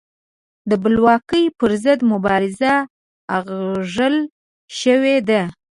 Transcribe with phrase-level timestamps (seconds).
[0.69, 2.73] د بلواکۍ پر ضد مبارزه
[3.37, 4.15] اغږل
[4.79, 5.41] شوې ده.